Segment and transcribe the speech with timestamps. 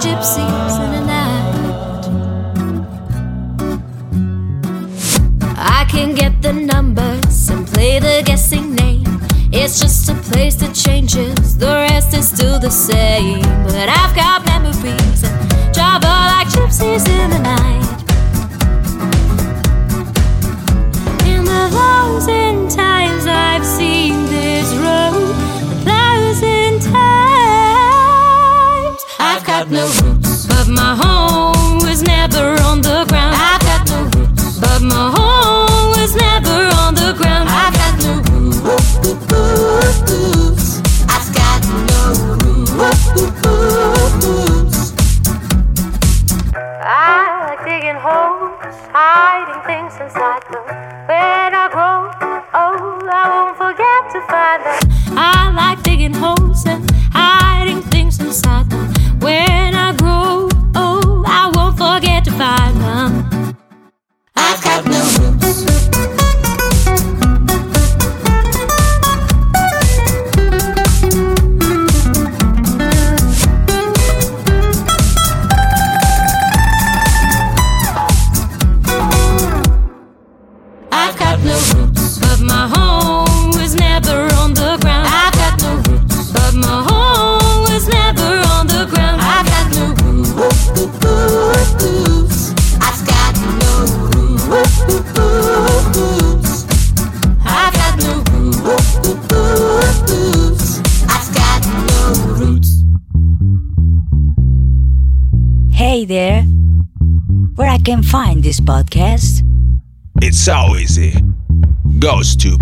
[0.00, 1.04] Gypsies in.
[5.56, 9.04] I can get the numbers and play the guessing name.
[9.52, 13.42] It's just a place that changes, the rest is still the same.
[13.66, 14.23] But I've got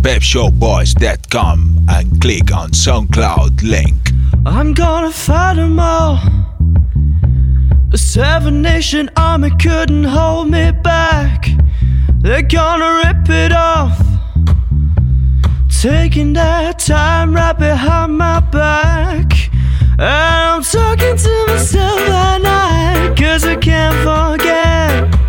[0.03, 4.11] pepshowboys.com and click on SoundCloud link.
[4.45, 6.19] I'm gonna fight them all.
[7.91, 11.49] The Seven Nation Army couldn't hold me back.
[12.21, 13.97] They're gonna rip it off.
[15.81, 19.33] Taking that time right behind my back.
[19.99, 25.22] And I'm talking to myself at night, cause I can't forget.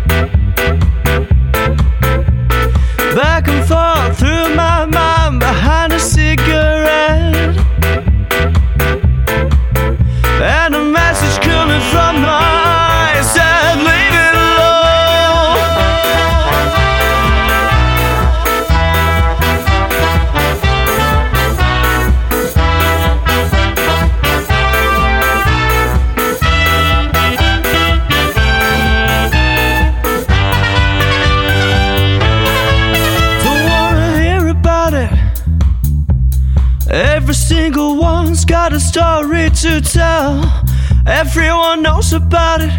[36.94, 40.64] Every single one's got a story to tell.
[41.08, 42.70] Everyone knows about it.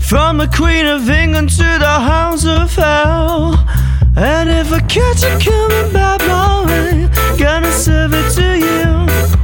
[0.00, 3.62] From the Queen of England to the hounds of hell.
[4.16, 9.41] And if I catch it coming back my way, gonna serve it to you.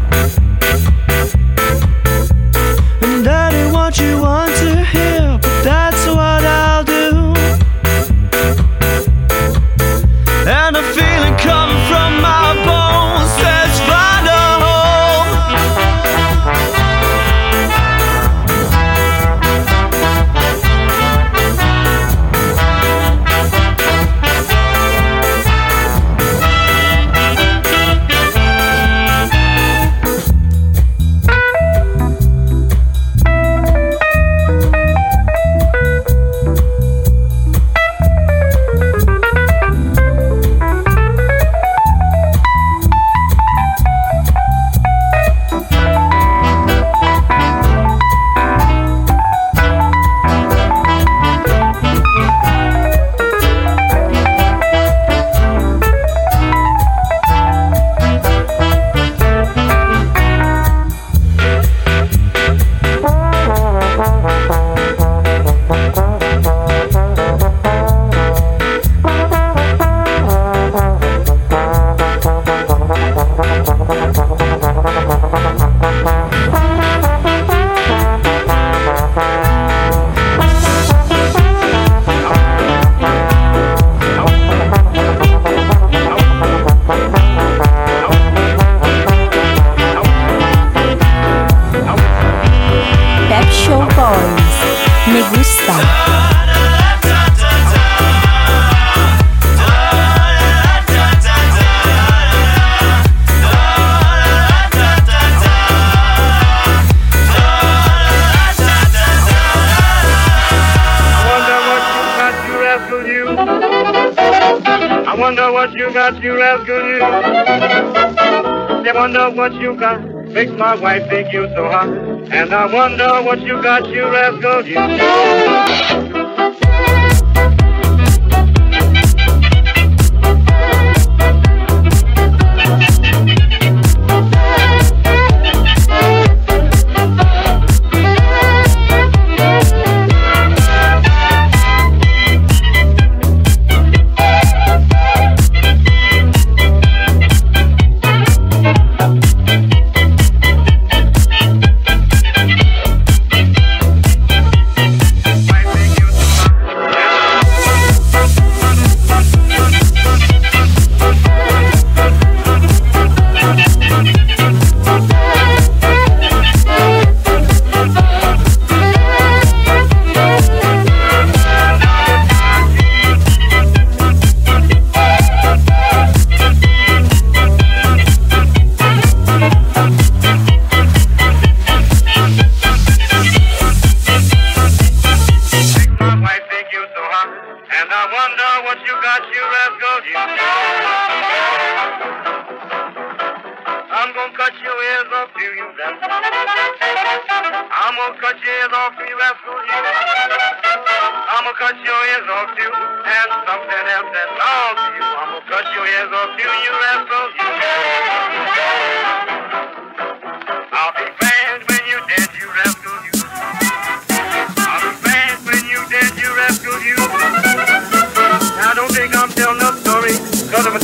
[119.08, 121.88] Wonder what you got, makes my wife think you so hot.
[121.88, 126.07] And I wonder what you got, you rascal, you.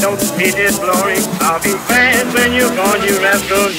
[0.05, 1.17] Don't hate this glory.
[1.41, 3.73] I'll be fast when you're gone, you rascal.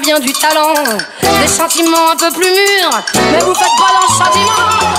[0.00, 0.74] bien du talent,
[1.40, 3.00] des sentiments un peu plus mûrs,
[3.32, 4.89] mais vous faites pas l'enchantement.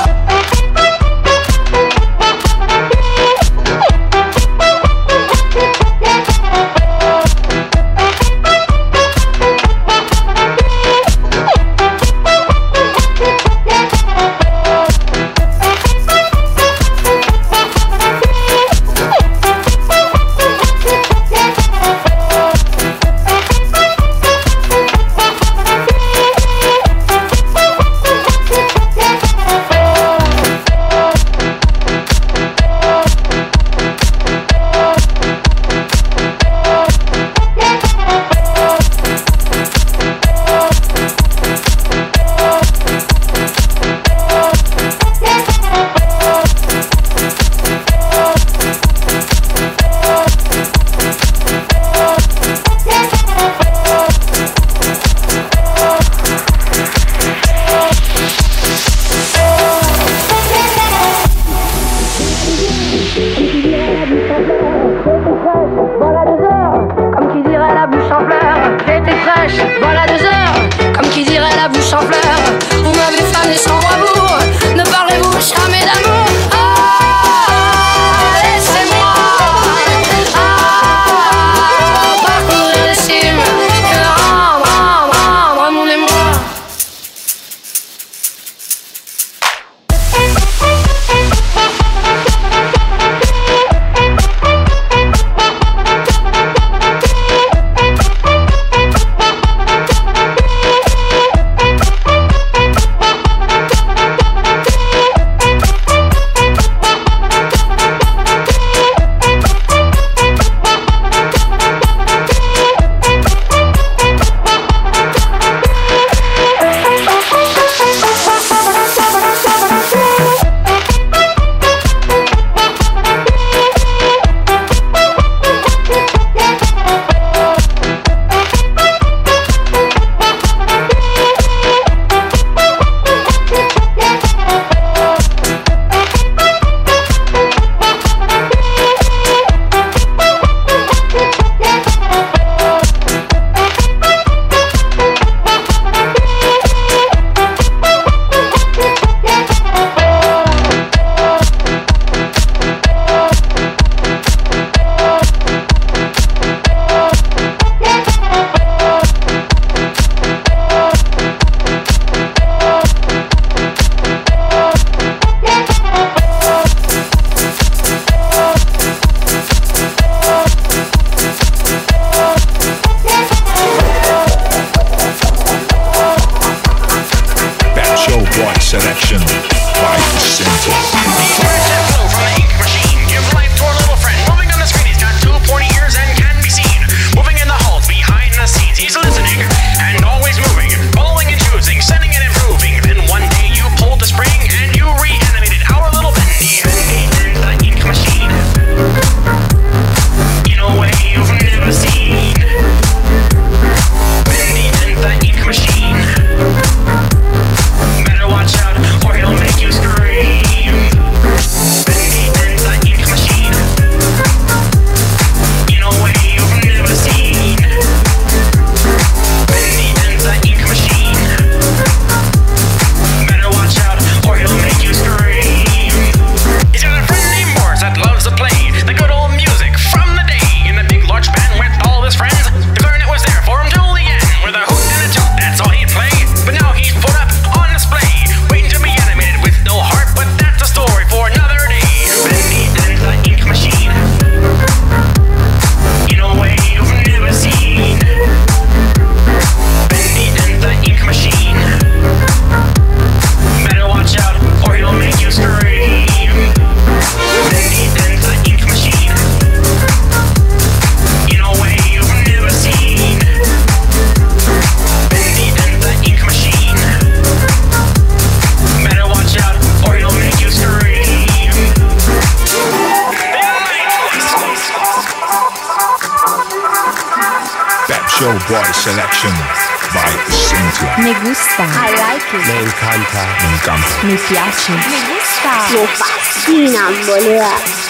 [287.12, 287.81] 我六啊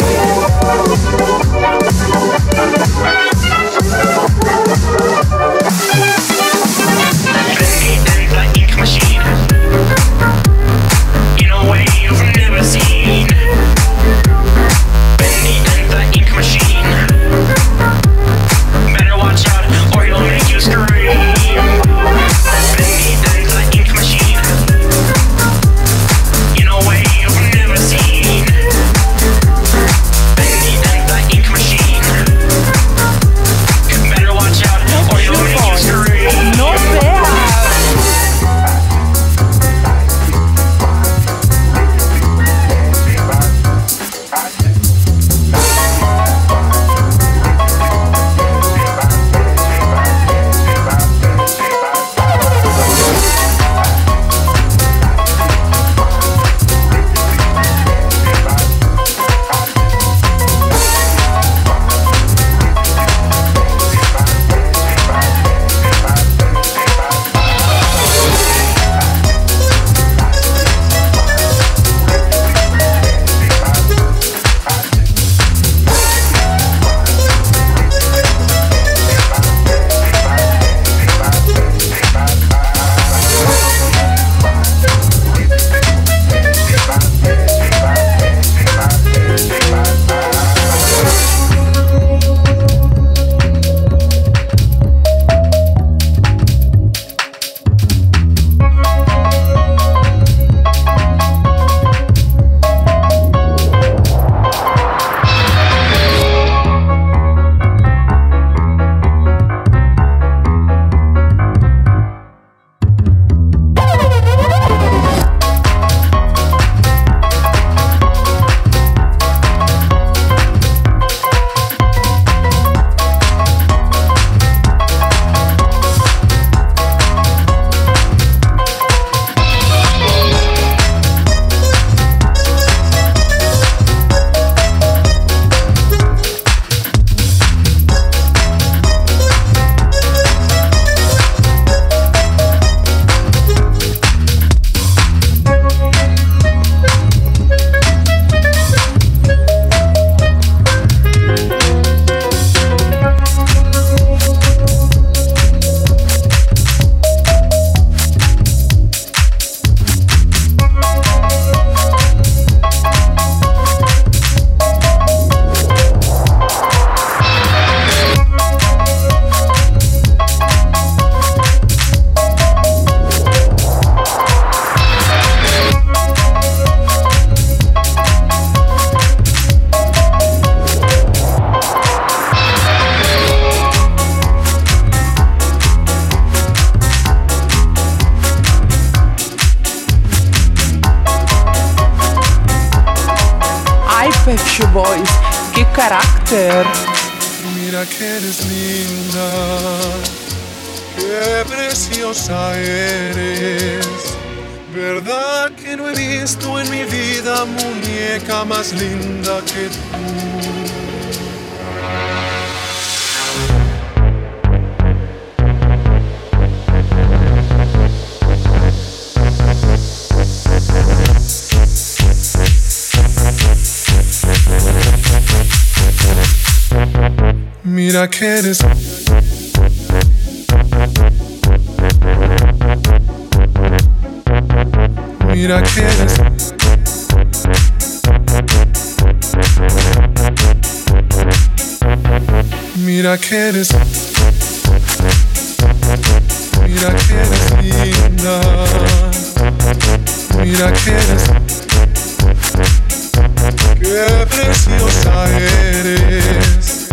[253.92, 256.88] Qué preciosa eres,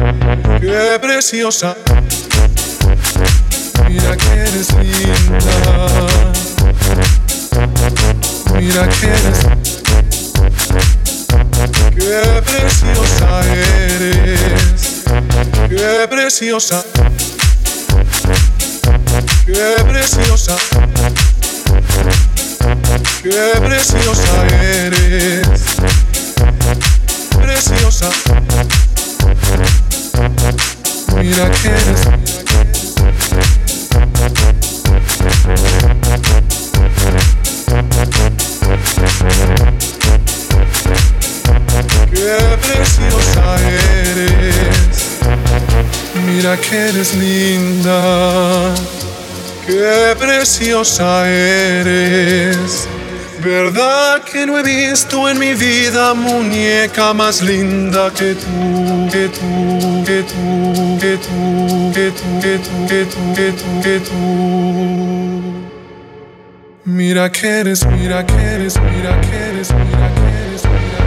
[0.61, 1.77] qué preciosa.
[3.89, 6.09] Mira que eres linda.
[8.57, 9.39] Mira que eres.
[11.95, 15.05] Qué preciosa eres,
[15.69, 16.85] qué preciosa.
[19.47, 20.57] Qué preciosa.
[23.23, 25.78] Qué preciosa eres
[27.59, 28.09] preciosa.
[31.17, 32.01] Mira que eres.
[42.13, 43.57] Qué preciosa
[44.07, 44.97] eres.
[46.27, 48.75] Mira que eres linda.
[49.67, 52.87] Qué preciosa eres.
[53.43, 53.98] ¿Verdad?
[54.21, 60.23] Que no he visto en mi vida muñeca más linda que tú, que tú, que
[60.23, 65.49] tú, que tú, que tú, que tú, que tú, que tú, que tú?
[66.85, 70.99] Mira que eres, mira que eres, mira que eres, mira que eres, mira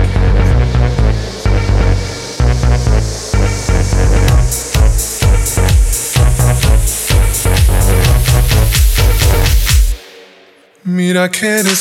[10.84, 11.80] Mira que eres,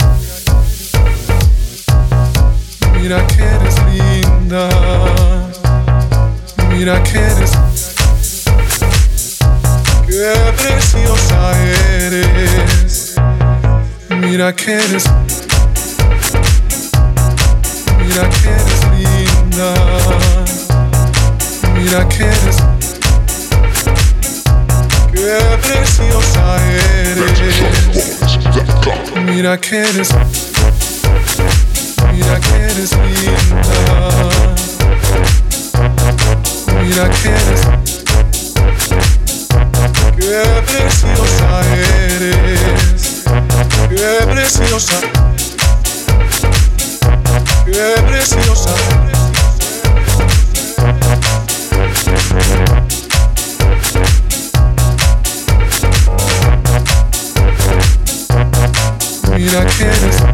[3.00, 4.68] mira que eres linda,
[6.68, 7.52] mira que eres,
[10.06, 11.52] qué preciosa
[12.02, 13.14] eres,
[14.20, 15.04] mira que eres,
[17.98, 19.74] mira que eres linda,
[21.74, 22.56] mira que eres,
[25.12, 26.56] qué preciosa
[27.06, 27.30] eres.
[29.24, 30.08] Mira que eres,
[32.20, 33.78] mira que eres linda,
[36.82, 37.62] mira que eres,
[40.16, 41.62] qué preciosa
[42.12, 43.24] eres,
[43.88, 45.00] qué preciosa,
[47.64, 48.74] qué preciosa.
[59.36, 60.29] Mira que eres.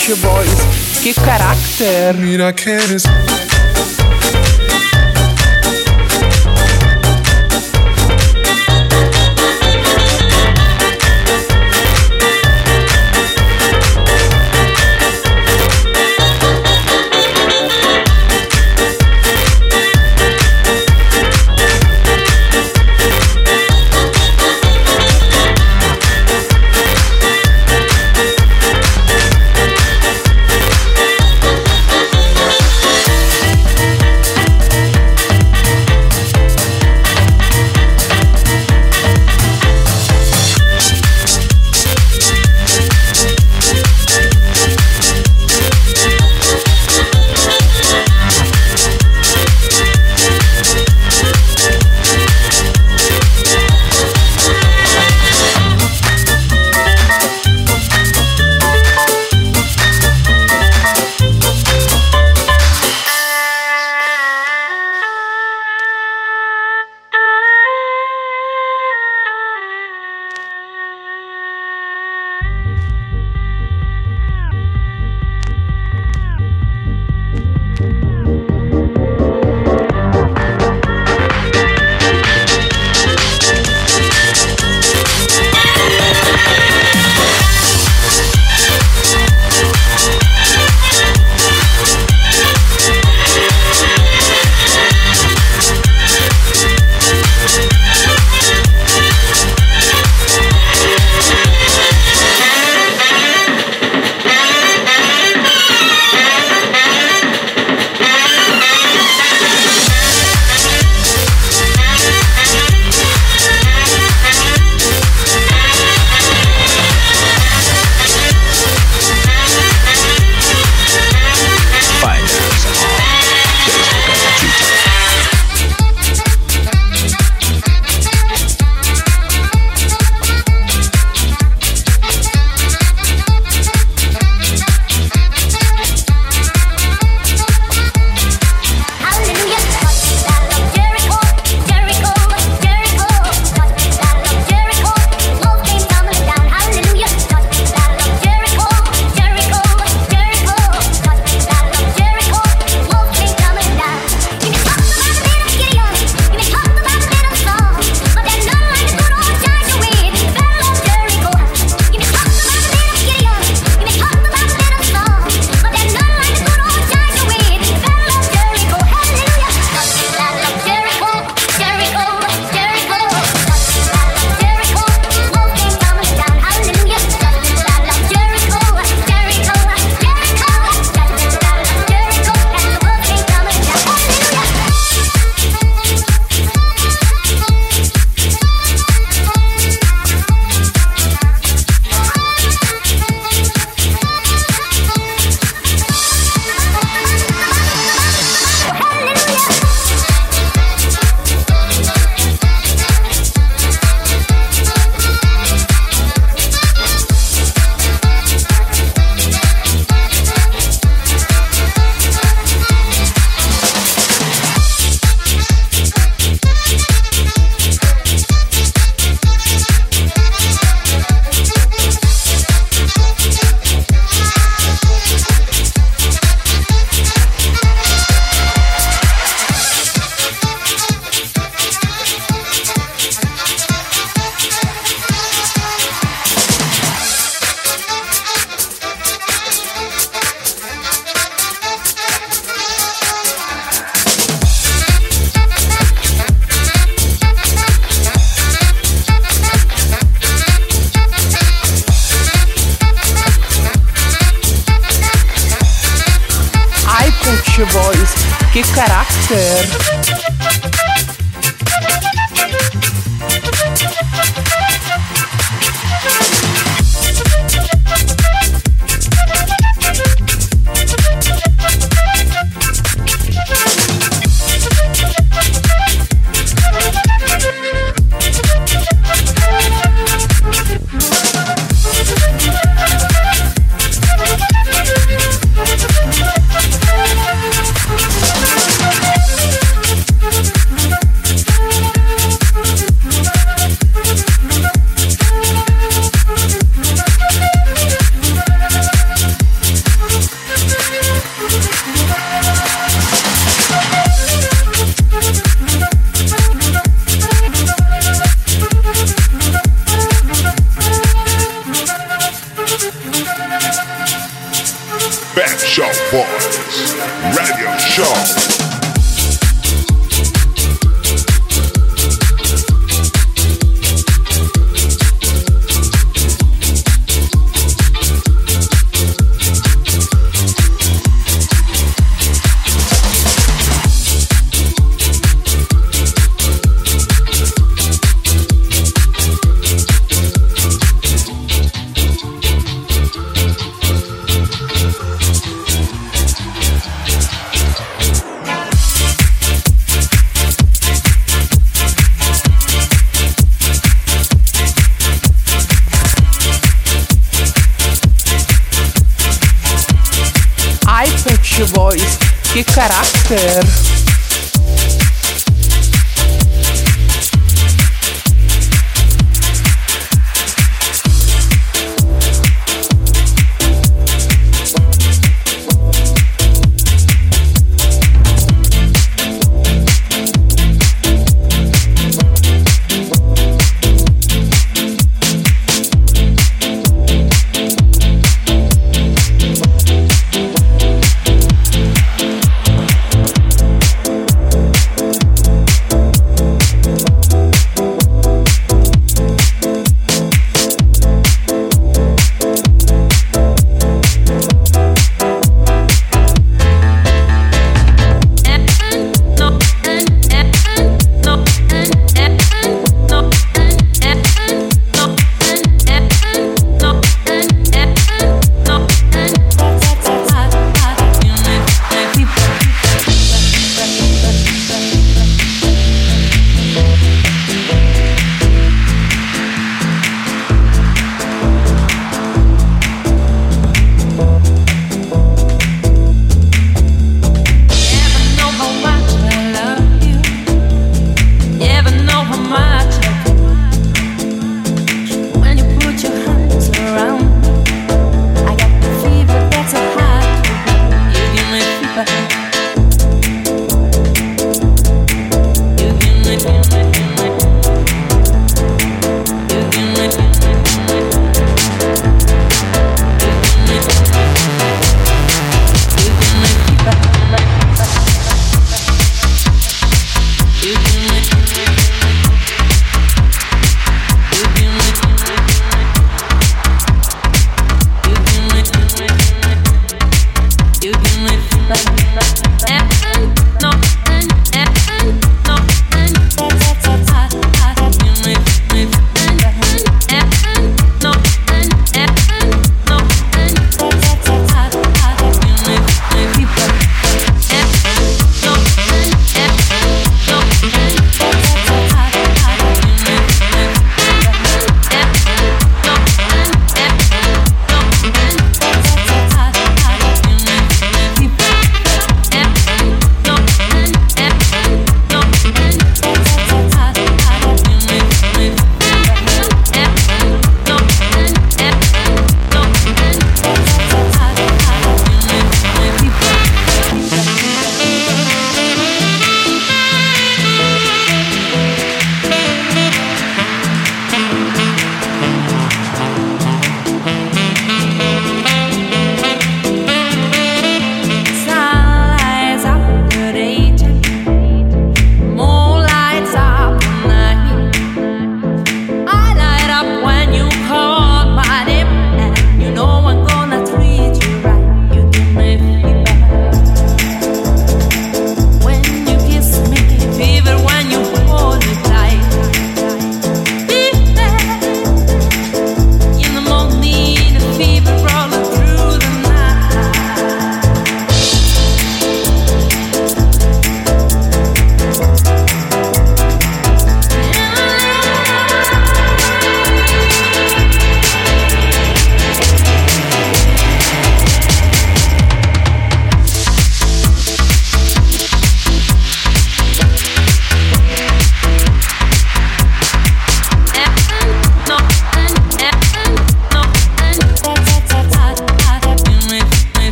[0.00, 1.02] Beach Boys.
[1.02, 2.14] Que caráter!
[2.16, 3.02] Mira que eres...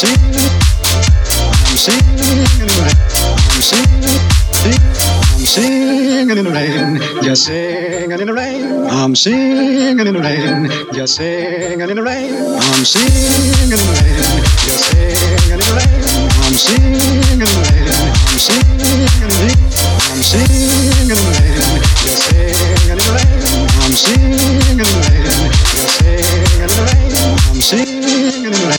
[0.00, 0.16] Just
[1.84, 2.16] singing
[2.58, 2.96] in the rain.
[5.36, 6.96] I'm singing in the rain.
[7.22, 8.88] Just singing in the rain.
[8.88, 10.70] I'm singing in the rain.
[10.94, 12.32] Just singing in the rain.
[12.32, 14.24] I'm singing in the rain.
[14.30, 14.80] I'm
[15.28, 15.92] singing in the rain.
[16.40, 17.44] I'm singing in
[21.08, 21.60] the rain.
[22.00, 23.36] Just singing in the rain.
[23.68, 25.28] I'm singing in the rain.
[25.76, 27.12] Just singing in the rain.
[27.44, 28.08] I'm singing
[28.40, 28.78] in the rain.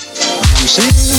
[0.51, 1.11] I'm singing.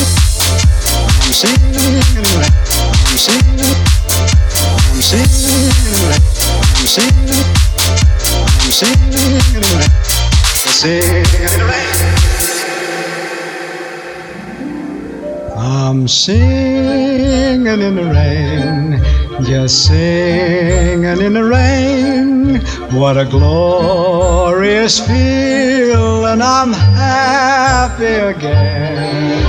[16.12, 19.02] Singing in the rain,
[19.44, 22.60] just singing in the rain.
[22.98, 29.42] What a glorious feeling, I'm happy again.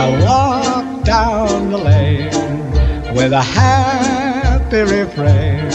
[0.00, 5.70] I walk down the lane with a happy refrain,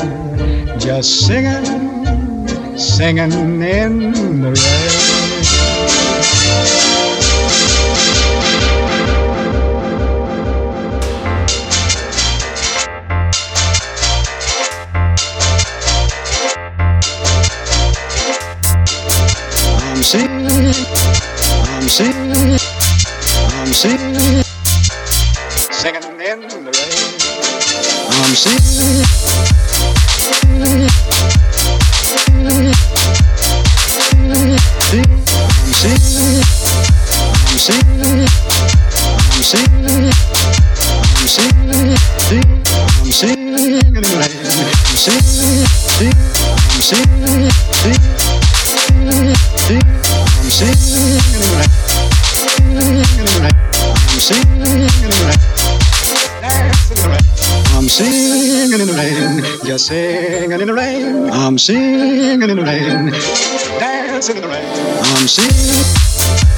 [0.80, 5.17] just singing, singing in the rain.
[19.98, 20.46] I'm singing,
[21.50, 22.60] I'm singing,
[23.42, 24.44] I'm singing,
[25.74, 27.18] singing in the rain.
[28.14, 29.02] I'm singing,
[37.18, 41.74] I'm singing, I'm singing, I'm singing,
[42.78, 44.46] I'm singing, I'm rain.
[44.86, 45.66] I'm singing,
[46.38, 47.97] I'm singing,
[59.78, 61.30] singing in the rain.
[61.30, 63.12] I'm singing in the rain.
[63.80, 64.66] Dancing in the rain.
[64.66, 66.57] I'm singing.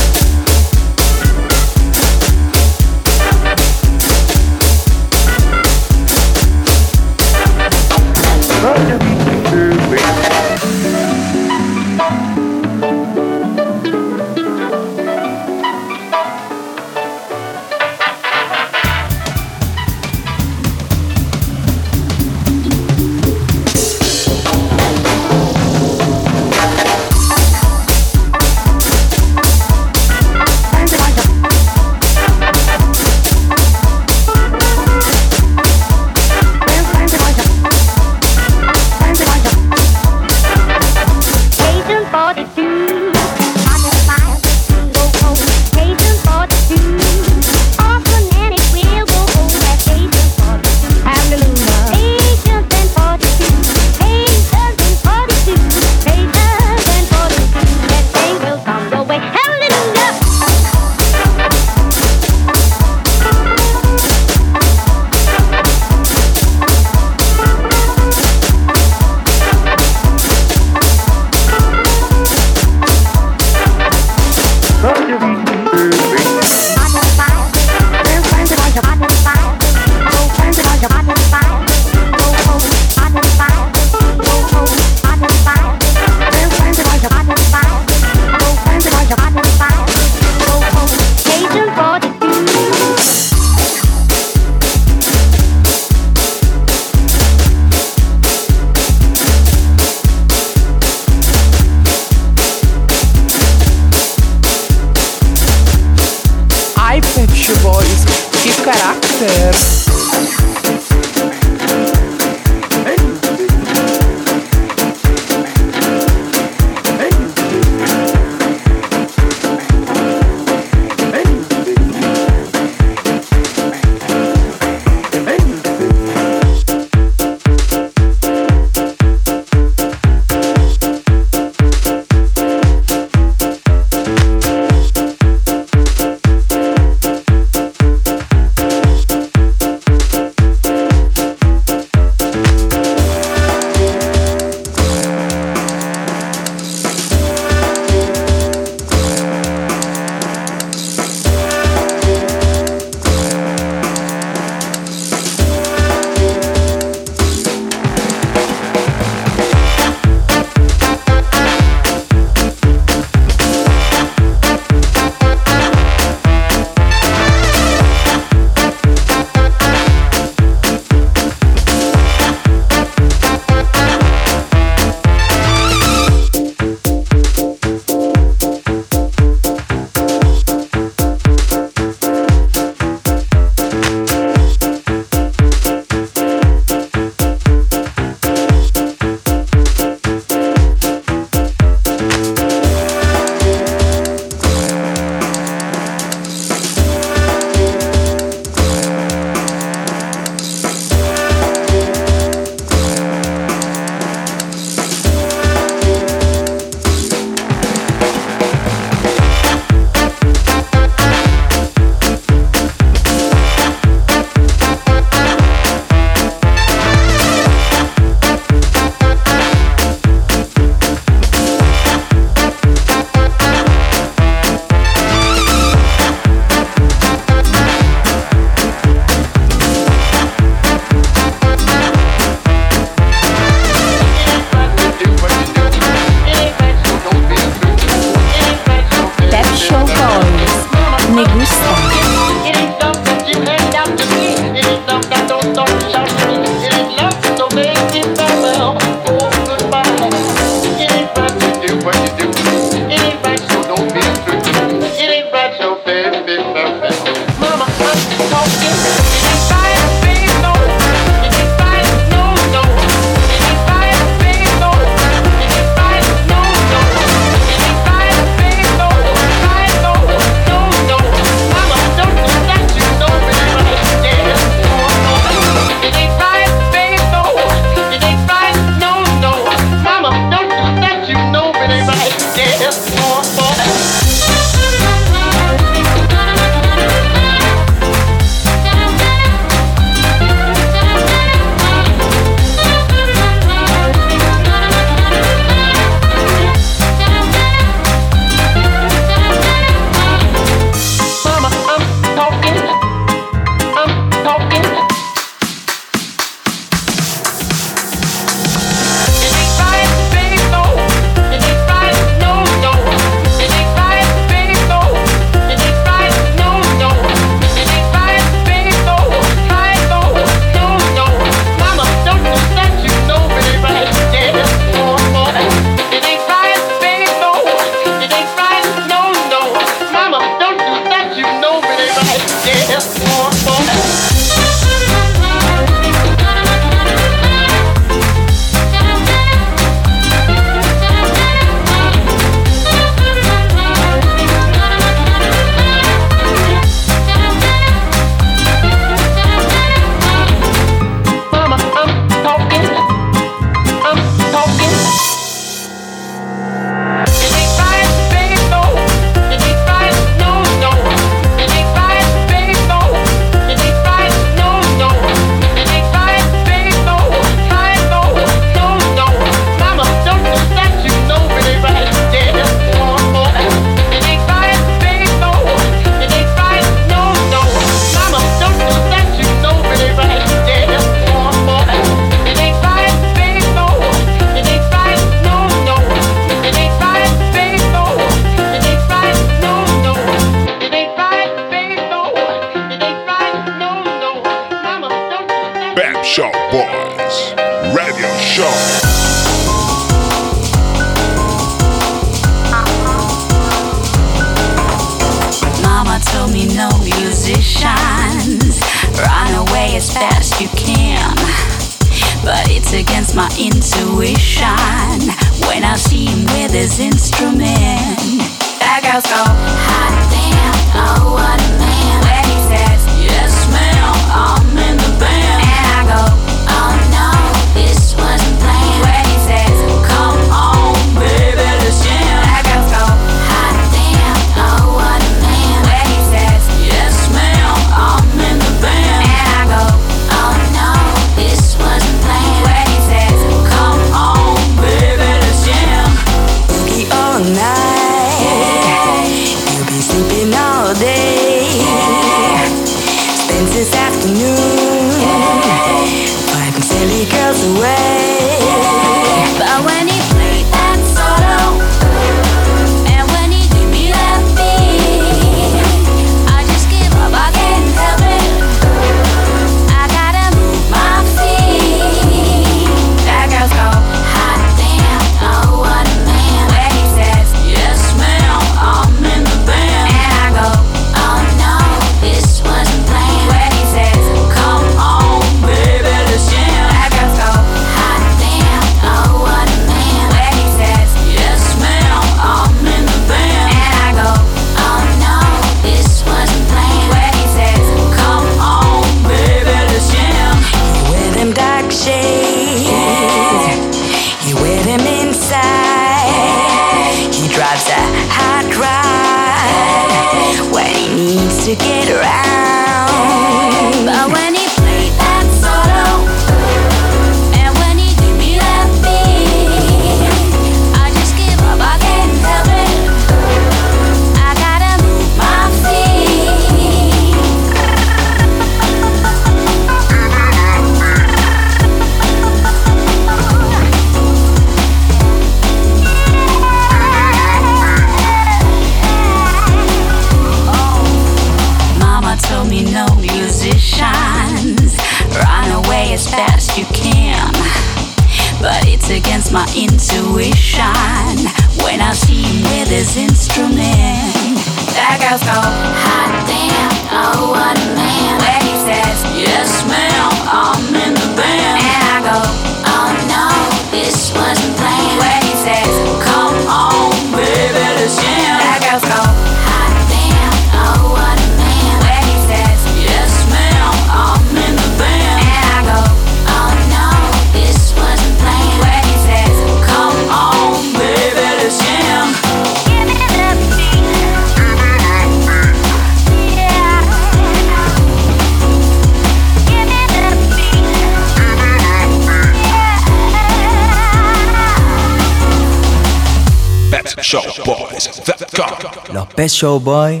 [599.20, 600.00] Pet Show Boy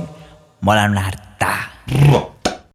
[0.64, 1.29] molan harta.